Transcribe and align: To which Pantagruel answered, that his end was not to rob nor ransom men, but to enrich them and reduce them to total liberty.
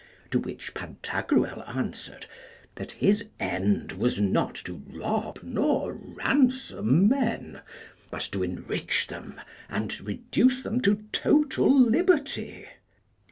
To 0.31 0.39
which 0.39 0.73
Pantagruel 0.73 1.61
answered, 1.77 2.25
that 2.73 2.93
his 2.93 3.23
end 3.39 3.91
was 3.91 4.19
not 4.19 4.55
to 4.65 4.81
rob 4.87 5.41
nor 5.43 5.93
ransom 5.93 7.07
men, 7.07 7.61
but 8.09 8.27
to 8.31 8.41
enrich 8.41 9.05
them 9.05 9.39
and 9.69 10.01
reduce 10.01 10.63
them 10.63 10.81
to 10.81 11.03
total 11.13 11.69
liberty. 11.81 12.65